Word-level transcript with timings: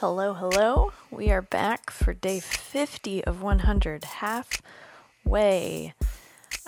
Hello, 0.00 0.32
hello. 0.32 0.94
We 1.10 1.30
are 1.30 1.42
back 1.42 1.90
for 1.90 2.14
day 2.14 2.40
50 2.40 3.22
of 3.24 3.42
100, 3.42 4.04
halfway. 4.04 5.92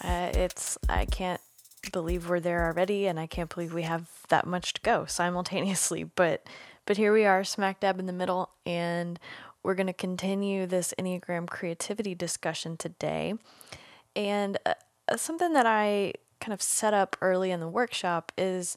Uh, 0.04 0.30
it's, 0.34 0.76
I 0.86 1.06
can't 1.06 1.40
believe 1.92 2.28
we're 2.28 2.40
there 2.40 2.66
already, 2.66 3.06
and 3.06 3.18
I 3.18 3.26
can't 3.26 3.48
believe 3.48 3.72
we 3.72 3.84
have 3.84 4.10
that 4.28 4.46
much 4.46 4.74
to 4.74 4.82
go 4.82 5.06
simultaneously. 5.06 6.04
But, 6.14 6.46
but 6.84 6.98
here 6.98 7.10
we 7.10 7.24
are, 7.24 7.42
smack 7.42 7.80
dab 7.80 7.98
in 7.98 8.04
the 8.04 8.12
middle, 8.12 8.50
and 8.66 9.18
we're 9.62 9.76
going 9.76 9.86
to 9.86 9.94
continue 9.94 10.66
this 10.66 10.92
Enneagram 10.98 11.48
creativity 11.48 12.14
discussion 12.14 12.76
today. 12.76 13.32
And 14.14 14.58
uh, 14.66 14.74
something 15.16 15.54
that 15.54 15.64
I 15.64 16.12
kind 16.38 16.52
of 16.52 16.60
set 16.60 16.92
up 16.92 17.16
early 17.22 17.50
in 17.50 17.60
the 17.60 17.68
workshop 17.68 18.30
is 18.36 18.76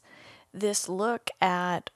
this 0.54 0.88
look 0.88 1.28
at 1.42 1.90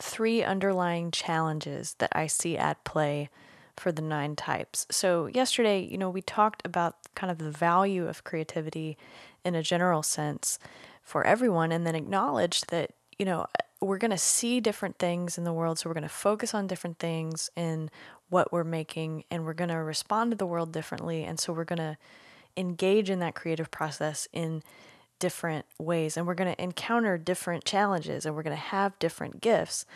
three 0.00 0.42
underlying 0.42 1.10
challenges 1.10 1.94
that 1.98 2.10
I 2.12 2.26
see 2.26 2.56
at 2.56 2.82
play 2.84 3.28
for 3.76 3.92
the 3.92 4.02
nine 4.02 4.36
types. 4.36 4.86
So, 4.90 5.26
yesterday, 5.26 5.80
you 5.80 5.98
know, 5.98 6.10
we 6.10 6.22
talked 6.22 6.64
about 6.64 6.96
kind 7.14 7.30
of 7.30 7.38
the 7.38 7.50
value 7.50 8.06
of 8.06 8.24
creativity 8.24 8.96
in 9.44 9.54
a 9.54 9.62
general 9.62 10.02
sense 10.02 10.58
for 11.02 11.24
everyone, 11.26 11.72
and 11.72 11.86
then 11.86 11.94
acknowledged 11.94 12.70
that, 12.70 12.92
you 13.18 13.24
know, 13.24 13.46
we're 13.80 13.98
going 13.98 14.12
to 14.12 14.18
see 14.18 14.60
different 14.60 14.98
things 14.98 15.36
in 15.36 15.44
the 15.44 15.52
world. 15.52 15.78
So, 15.78 15.88
we're 15.88 15.94
going 15.94 16.02
to 16.02 16.08
focus 16.08 16.54
on 16.54 16.66
different 16.66 16.98
things 16.98 17.50
in 17.56 17.90
what 18.28 18.52
we're 18.52 18.64
making, 18.64 19.24
and 19.30 19.44
we're 19.44 19.54
going 19.54 19.70
to 19.70 19.76
respond 19.76 20.30
to 20.32 20.36
the 20.36 20.46
world 20.46 20.72
differently. 20.72 21.24
And 21.24 21.40
so, 21.40 21.52
we're 21.52 21.64
going 21.64 21.78
to 21.78 21.96
engage 22.56 23.08
in 23.08 23.20
that 23.20 23.34
creative 23.34 23.70
process 23.70 24.28
in 24.32 24.62
different 25.22 25.64
ways 25.78 26.16
and 26.16 26.26
we're 26.26 26.34
going 26.34 26.52
to 26.52 26.60
encounter 26.60 27.16
different 27.16 27.64
challenges 27.64 28.26
and 28.26 28.34
we're 28.34 28.42
going 28.42 28.56
to 28.56 28.60
have 28.60 28.98
different 28.98 29.40
gifts 29.40 29.86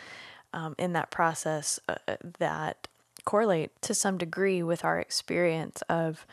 um, 0.53 0.73
in 0.79 0.93
that 0.93 1.11
process 1.11 1.81
uh, 1.89 1.95
uh, 2.07 2.15
that 2.39 2.87
correlate 3.25 3.71
to 3.81 3.93
some 3.93 4.17
degree 4.17 4.63
with 4.63 4.85
our 4.85 4.97
experience 4.97 5.81
of 5.89 6.25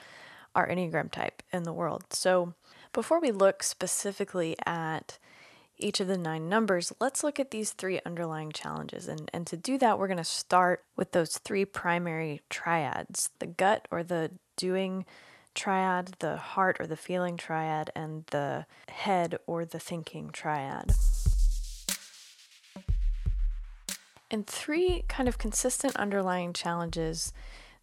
our 0.55 0.69
Enneagram 0.69 1.11
type 1.11 1.43
in 1.53 1.65
the 1.65 1.73
world. 1.73 2.05
So, 2.11 2.55
before 2.93 3.21
we 3.21 3.33
look 3.33 3.65
specifically 3.65 4.55
at 4.65 5.19
each 5.77 5.99
of 5.99 6.07
the 6.07 6.17
nine 6.17 6.49
numbers, 6.49 6.93
let's 7.01 7.25
look 7.25 7.41
at 7.41 7.51
these 7.51 7.73
three 7.73 7.99
underlying 8.07 8.53
challenges. 8.53 9.09
And, 9.09 9.29
and 9.35 9.45
to 9.49 9.57
do 9.57 9.77
that, 9.79 9.99
we're 9.99 10.07
going 10.07 10.19
to 10.19 10.25
start 10.25 10.85
with 10.95 11.11
those 11.11 11.39
three 11.39 11.65
primary 11.65 12.43
triads 12.49 13.31
the 13.41 13.47
gut 13.47 13.89
or 13.91 14.05
the 14.05 14.31
doing 14.57 15.05
triad, 15.55 16.17
the 16.19 16.37
heart 16.37 16.77
or 16.81 16.87
the 16.87 16.97
feeling 16.97 17.37
triad, 17.37 17.91
and 17.95 18.25
the 18.27 18.67
head 18.89 19.39
or 19.47 19.65
the 19.65 19.79
thinking 19.79 20.31
triad. 20.31 20.93
And 24.31 24.47
three 24.47 25.05
kind 25.09 25.29
of 25.29 25.39
consistent 25.39 25.95
underlying 25.97 26.53
challenges 26.53 27.33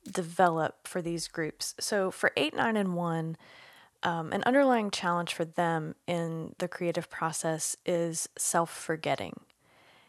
develop 0.10 0.88
for 0.88 1.02
these 1.02 1.28
groups. 1.28 1.76
So 1.80 2.12
for 2.12 2.32
8, 2.36 2.56
9, 2.56 2.76
and 2.76 2.96
1, 2.96 3.38
um, 4.04 4.34
an 4.34 4.44
underlying 4.44 4.92
challenge 4.92 5.34
for 5.34 5.46
them 5.46 5.96
in 6.08 6.56
the 6.58 6.68
creative 6.68 7.10
process 7.10 7.76
is 7.86 8.28
self 8.38 8.70
forgetting. 8.72 9.40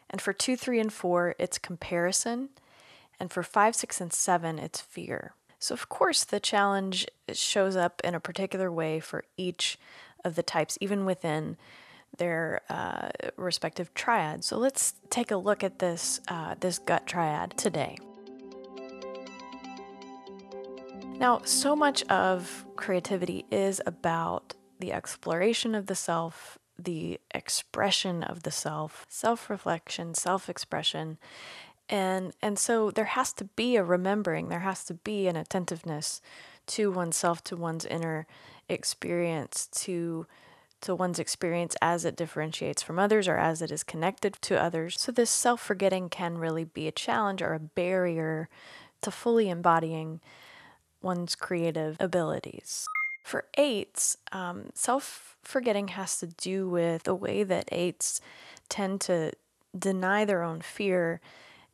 And 0.09 0.21
for 0.21 0.33
2, 0.33 0.55
3, 0.55 0.79
and 0.79 0.93
4, 0.93 1.35
it's 1.39 1.57
comparison. 1.57 2.49
And 3.19 3.31
for 3.31 3.43
5, 3.43 3.75
6, 3.75 4.01
and 4.01 4.11
7, 4.11 4.59
it's 4.59 4.81
fear. 4.81 5.35
So, 5.63 5.71
of 5.71 5.87
course, 5.87 6.25
the 6.25 6.41
challenge 6.41 7.07
shows 7.31 7.77
up 7.77 8.01
in 8.03 8.15
a 8.15 8.19
particular 8.19 8.69
way 8.69 8.99
for 8.99 9.23
each 9.37 9.79
of 10.25 10.35
the 10.35 10.43
types, 10.43 10.77
even 10.81 11.05
within 11.05 11.55
their 12.17 12.63
uh, 12.69 13.11
respective 13.37 13.93
triads. 13.93 14.45
So, 14.45 14.57
let's 14.57 14.95
take 15.09 15.31
a 15.31 15.37
look 15.37 15.63
at 15.63 15.79
this, 15.79 16.19
uh, 16.27 16.55
this 16.59 16.79
gut 16.79 17.07
triad 17.07 17.57
today. 17.57 17.95
Now, 21.17 21.39
so 21.45 21.77
much 21.77 22.03
of 22.09 22.65
creativity 22.75 23.45
is 23.49 23.79
about 23.85 24.55
the 24.81 24.91
exploration 24.91 25.75
of 25.75 25.85
the 25.85 25.95
self, 25.95 26.57
the 26.77 27.21
expression 27.33 28.21
of 28.21 28.43
the 28.43 28.51
self, 28.51 29.05
self 29.07 29.49
reflection, 29.49 30.13
self 30.13 30.49
expression, 30.49 31.19
and 31.93 32.33
and 32.41 32.57
so 32.57 32.89
there 32.89 33.05
has 33.05 33.31
to 33.31 33.45
be 33.45 33.75
a 33.75 33.83
remembering 33.83 34.49
there 34.49 34.61
has 34.61 34.83
to 34.83 34.95
be 34.95 35.27
an 35.27 35.35
attentiveness 35.35 36.21
to 36.65 36.91
oneself 36.91 37.43
to 37.43 37.55
one's 37.55 37.85
inner 37.85 38.25
experience 38.67 39.67
to 39.67 40.25
to 40.81 40.95
one's 40.95 41.19
experience 41.19 41.77
as 41.81 42.03
it 42.03 42.17
differentiates 42.17 42.81
from 42.81 42.99
others 42.99 43.27
or 43.27 43.37
as 43.37 43.61
it 43.61 43.71
is 43.71 43.83
connected 43.83 44.33
to 44.41 44.61
others. 44.61 44.99
So 44.99 45.13
this 45.13 45.29
self-forgetting 45.29 46.09
can 46.09 46.37
really 46.37 46.65
be 46.65 46.89
a 46.89 46.91
challenge 46.91 47.41
or 47.41 47.53
a 47.53 47.59
barrier 47.59 48.49
to 49.01 49.09
fully 49.09 49.49
embodying 49.49 50.19
one's 51.01 51.35
creative 51.35 51.95
abilities. 52.01 52.85
For 53.23 53.45
eights 53.57 54.17
um, 54.33 54.71
self-forgetting 54.73 55.89
has 55.89 56.17
to 56.19 56.27
do 56.27 56.67
with 56.67 57.03
the 57.03 57.15
way 57.15 57.43
that 57.43 57.69
eights 57.71 58.19
tend 58.67 58.99
to 59.01 59.31
deny 59.77 60.25
their 60.25 60.43
own 60.43 60.59
fear 60.59 61.21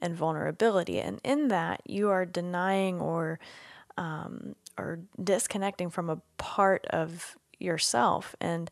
and 0.01 0.15
vulnerability. 0.15 0.99
And 0.99 1.19
in 1.23 1.49
that, 1.49 1.81
you 1.85 2.09
are 2.09 2.25
denying 2.25 2.99
or 2.99 3.39
um, 3.97 4.55
or 4.77 4.99
disconnecting 5.21 5.89
from 5.89 6.09
a 6.09 6.21
part 6.37 6.85
of 6.87 7.35
yourself. 7.59 8.33
And 8.39 8.71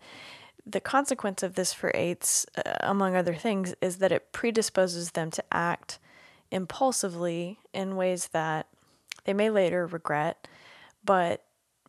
the 0.65 0.79
consequence 0.79 1.43
of 1.43 1.55
this 1.55 1.73
for 1.73 1.91
eights, 1.93 2.45
uh, 2.57 2.77
among 2.79 3.15
other 3.15 3.35
things, 3.35 3.75
is 3.81 3.97
that 3.97 4.13
it 4.13 4.31
predisposes 4.31 5.11
them 5.11 5.29
to 5.31 5.43
act 5.51 5.99
impulsively 6.49 7.59
in 7.73 7.97
ways 7.97 8.29
that 8.29 8.67
they 9.25 9.33
may 9.33 9.49
later 9.49 9.85
regret. 9.85 10.47
But 11.03 11.43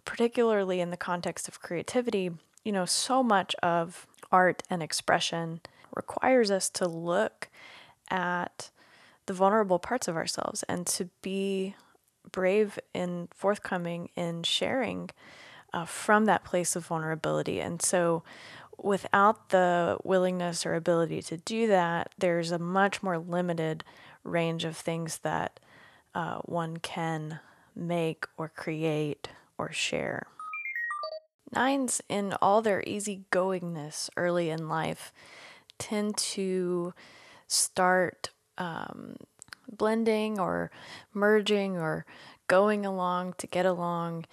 particularly 0.05 0.81
in 0.81 0.91
the 0.91 0.97
context 0.97 1.49
of 1.49 1.60
creativity, 1.60 2.31
you 2.65 2.72
know, 2.72 2.84
so 2.84 3.22
much 3.22 3.55
of 3.62 4.06
art 4.32 4.62
and 4.69 4.82
expression 4.82 5.60
requires 5.94 6.50
us 6.50 6.69
to 6.70 6.88
look 6.88 7.49
at 8.10 8.70
the 9.28 9.34
vulnerable 9.34 9.78
parts 9.78 10.09
of 10.09 10.16
ourselves 10.16 10.65
and 10.71 10.87
to 10.87 11.11
be 11.21 11.77
brave 12.33 12.78
and 12.94 13.28
forthcoming 13.34 14.09
in 14.16 14.43
sharing 14.43 15.11
uh, 15.75 15.84
from 15.84 16.25
that 16.25 16.44
place 16.44 16.75
of 16.75 16.87
vulnerability. 16.87 17.61
And 17.61 17.81
so, 17.81 18.25
without 18.78 19.50
the 19.50 19.99
willingness 20.03 20.65
or 20.65 20.75
ability 20.75 21.21
to 21.22 21.37
do 21.37 21.67
that, 21.67 22.15
there's 22.17 22.50
a 22.50 22.59
much 22.59 23.03
more 23.03 23.19
limited 23.19 23.84
range 24.25 24.65
of 24.65 24.77
things 24.77 25.19
that 25.19 25.61
uh, 26.15 26.38
one 26.38 26.78
can 26.78 27.41
make 27.77 28.25
or 28.38 28.49
create 28.49 29.28
or 29.59 29.71
share. 29.71 30.27
Nines, 31.53 32.00
in 32.09 32.33
all 32.41 32.62
their 32.62 32.83
easygoingness 32.83 34.09
early 34.17 34.49
in 34.49 34.69
life, 34.69 35.12
tend 35.78 36.17
to 36.17 36.94
start 37.47 38.31
um, 38.58 39.16
blending 39.70 40.38
or 40.38 40.70
merging 41.14 41.76
or 41.76 42.04
going 42.46 42.84
along 42.84 43.34
to 43.38 43.46
get 43.46 43.66
along 43.66 44.24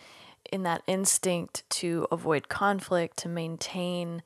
in 0.51 0.63
that 0.63 0.83
instinct 0.87 1.63
to 1.69 2.07
avoid 2.11 2.49
conflict, 2.49 3.17
to 3.17 3.29
maintain 3.29 4.21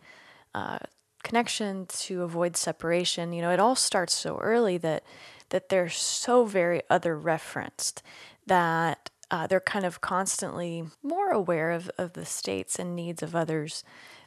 uh, 0.53 0.79
connection, 1.23 1.85
to 1.87 2.23
avoid 2.23 2.57
separation. 2.57 3.33
You 3.33 3.41
know, 3.41 3.51
it 3.51 3.59
all 3.59 3.75
starts 3.75 4.13
so 4.13 4.37
early 4.37 4.77
that 4.77 5.03
that 5.49 5.69
they're 5.69 5.89
so 5.89 6.45
very 6.45 6.81
other 6.91 7.17
referenced 7.17 8.03
that 8.45 9.09
uh, 9.31 9.47
they're 9.47 9.59
kind 9.59 9.85
of 9.85 9.99
constantly 9.99 10.83
more 11.01 11.31
aware 11.31 11.71
of, 11.71 11.89
of 11.97 12.13
the 12.13 12.25
states 12.25 12.77
and 12.77 12.95
needs 12.95 13.23
of 13.23 13.35
others 13.35 13.83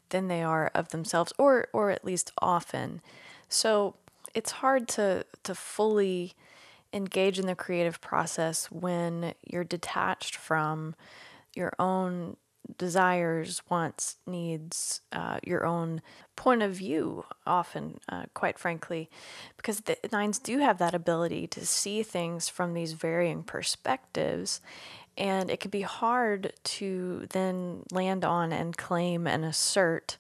than 0.08 0.26
they 0.26 0.42
are 0.42 0.70
of 0.74 0.88
themselves, 0.88 1.32
or 1.38 1.68
or 1.72 1.90
at 1.90 2.04
least 2.04 2.32
often. 2.40 3.00
So 3.48 3.94
it's 4.34 4.50
hard 4.52 4.88
to 4.88 5.24
to 5.44 5.54
fully 5.54 6.34
engage 6.92 7.38
in 7.38 7.46
the 7.46 7.54
creative 7.54 8.00
process 8.00 8.70
when 8.70 9.34
you're 9.44 9.64
detached 9.64 10.36
from 10.36 10.94
your 11.54 11.72
own 11.78 12.36
desires, 12.78 13.62
wants, 13.68 14.16
needs, 14.26 15.00
uh, 15.12 15.38
your 15.42 15.64
own 15.66 16.00
point 16.36 16.62
of 16.62 16.72
view, 16.72 17.24
often, 17.46 17.98
uh, 18.08 18.24
quite 18.34 18.58
frankly, 18.58 19.10
because 19.56 19.80
the 19.80 19.96
nines 20.12 20.38
do 20.38 20.58
have 20.58 20.78
that 20.78 20.94
ability 20.94 21.46
to 21.48 21.66
see 21.66 22.02
things 22.02 22.48
from 22.48 22.72
these 22.74 22.92
varying 22.92 23.42
perspectives. 23.42 24.60
And 25.16 25.50
it 25.50 25.60
can 25.60 25.70
be 25.70 25.82
hard 25.82 26.52
to 26.64 27.26
then 27.30 27.82
land 27.90 28.24
on 28.24 28.52
and 28.52 28.76
claim 28.76 29.26
and 29.26 29.44
assert 29.44 30.16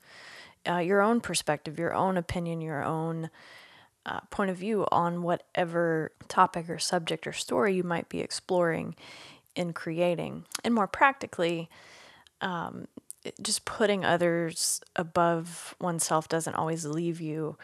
uh, 0.68 0.78
your 0.78 1.00
own 1.00 1.20
perspective, 1.20 1.78
your 1.78 1.94
own 1.94 2.16
opinion, 2.16 2.60
your 2.60 2.84
own 2.84 3.30
uh, 4.06 4.20
point 4.30 4.50
of 4.50 4.56
view 4.56 4.86
on 4.90 5.22
whatever 5.22 6.12
topic 6.28 6.68
or 6.68 6.78
subject 6.78 7.26
or 7.26 7.32
story 7.32 7.74
you 7.74 7.82
might 7.82 8.08
be 8.08 8.20
exploring 8.20 8.94
in 9.54 9.72
creating. 9.72 10.44
And 10.64 10.74
more 10.74 10.86
practically, 10.86 11.68
um, 12.40 12.88
just 13.40 13.64
putting 13.64 14.04
others 14.04 14.80
above 14.96 15.76
oneself 15.80 16.28
doesn't 16.28 16.54
always 16.54 16.84
leave 16.84 17.20
you 17.20 17.56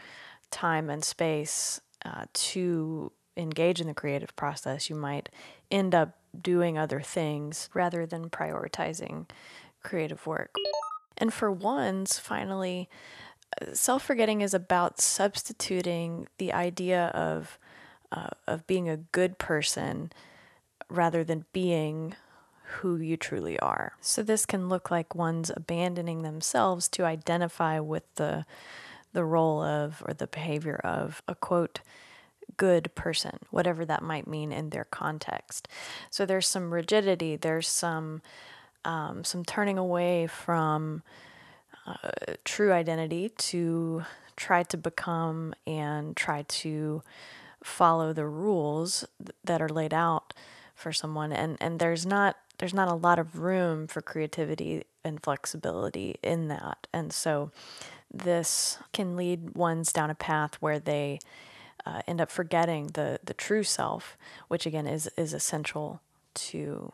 time 0.50 0.88
and 0.88 1.05
space 1.05 1.81
uh, 2.05 2.25
to 2.32 3.12
engage 3.37 3.81
in 3.81 3.87
the 3.87 3.94
creative 3.94 4.34
process, 4.37 4.91
you 4.91 4.96
might 4.96 5.29
end 5.70 5.94
up 5.94 6.19
doing 6.41 6.76
other 6.76 7.00
things 7.00 7.69
rather 7.75 8.05
than 8.06 8.29
prioritizing 8.29 9.29
creative 9.82 10.26
work. 10.26 10.55
And 11.17 11.32
for 11.32 11.50
ones, 11.50 12.19
finally, 12.19 12.88
self 13.73 14.03
forgetting 14.03 14.41
is 14.41 14.55
about 14.55 15.00
substituting 15.00 16.29
the 16.39 16.53
idea 16.53 17.06
of 17.09 17.59
uh, 18.12 18.29
of 18.47 18.67
being 18.67 18.89
a 18.89 18.97
good 18.97 19.39
person 19.39 20.11
rather 20.89 21.23
than 21.23 21.45
being 21.53 22.15
who 22.62 22.97
you 22.97 23.17
truly 23.17 23.59
are. 23.61 23.93
So 24.00 24.23
this 24.23 24.47
can 24.47 24.69
look 24.69 24.91
like 24.91 25.15
one's 25.15 25.50
abandoning 25.55 26.23
themselves 26.23 26.89
to 26.91 27.05
identify 27.05 27.81
with 27.81 28.05
the 28.17 28.45
the 29.12 29.25
role 29.25 29.62
of 29.62 30.03
or 30.06 30.15
the 30.15 30.27
behavior 30.27 30.81
of 30.85 31.23
a 31.27 31.35
quote 31.35 31.81
good 32.56 32.94
person, 32.94 33.39
whatever 33.51 33.85
that 33.85 34.03
might 34.03 34.27
mean 34.27 34.53
in 34.53 34.71
their 34.71 34.85
context. 34.85 35.69
So 36.11 36.25
there's 36.27 36.49
some 36.49 36.73
rigidity, 36.73 37.37
there's 37.37 37.69
some 37.69 38.23
um, 38.85 39.25
some 39.25 39.44
turning 39.44 39.79
away 39.79 40.27
from 40.27 41.03
uh, 42.02 42.35
true 42.44 42.73
identity 42.73 43.31
to 43.31 44.02
try 44.37 44.62
to 44.64 44.76
become 44.76 45.55
and 45.67 46.17
try 46.17 46.43
to 46.43 47.02
follow 47.62 48.12
the 48.12 48.26
rules 48.26 49.05
that 49.44 49.61
are 49.61 49.69
laid 49.69 49.94
out 49.94 50.32
for 50.75 50.93
someone. 50.93 51.32
And 51.32 51.56
and 51.61 51.79
there's 51.81 52.06
not 52.06 52.37
there's 52.58 52.75
not 52.75 52.88
a 52.88 52.94
lot 52.94 53.19
of 53.19 53.38
room 53.38 53.87
for 53.87 54.00
creativity 54.00 54.85
and 55.05 55.23
flexibility 55.23 56.17
in 56.23 56.49
that. 56.49 56.87
And 56.93 57.12
so 57.12 57.50
this 58.12 58.79
can 58.93 59.17
lead 59.17 59.55
ones 59.55 59.93
down 59.93 60.11
a 60.11 60.14
path 60.14 60.55
where 60.61 60.79
they 60.79 61.20
uh, 61.84 62.02
end 62.06 62.20
up 62.20 62.31
forgetting 62.31 62.88
the 62.88 63.20
the 63.25 63.34
true 63.34 63.62
self 63.62 64.17
which 64.49 64.67
again 64.67 64.87
is 64.87 65.08
is 65.17 65.32
essential 65.32 66.00
to 66.34 66.93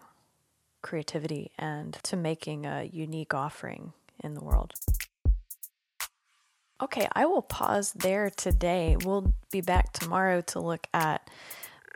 creativity 0.82 1.50
and 1.58 1.94
to 2.02 2.16
making 2.16 2.66
a 2.66 2.84
unique 2.84 3.32
offering 3.32 3.92
in 4.24 4.34
the 4.34 4.42
world. 4.42 4.72
Okay, 6.82 7.06
I 7.12 7.26
will 7.26 7.42
pause 7.42 7.92
there 7.92 8.30
today. 8.30 8.96
We'll 9.04 9.32
be 9.50 9.60
back 9.60 9.92
tomorrow 9.92 10.40
to 10.42 10.60
look 10.60 10.86
at 10.92 11.30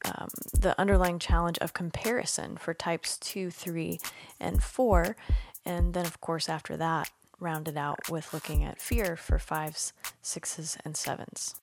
um, 0.05 0.29
the 0.59 0.79
underlying 0.79 1.19
challenge 1.19 1.59
of 1.59 1.73
comparison 1.73 2.57
for 2.57 2.73
types 2.75 3.19
2, 3.19 3.51
3, 3.51 3.99
and 4.39 4.63
4. 4.63 5.17
And 5.65 5.95
then, 5.95 6.07
of 6.07 6.21
course, 6.21 6.49
after 6.49 6.77
that, 6.77 7.11
round 7.41 7.69
it 7.69 7.77
out 7.77 8.09
with 8.09 8.33
looking 8.33 8.65
at 8.65 8.81
fear 8.81 9.17
for 9.17 9.39
5s, 9.39 9.93
6s, 10.23 10.79
and 10.85 10.95
7s. 10.95 11.55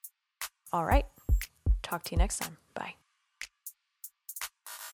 All 0.73 0.85
right, 0.85 1.05
talk 1.81 2.03
to 2.03 2.11
you 2.11 2.17
next 2.17 2.39
time. 2.39 2.57
Bye. 2.73 2.95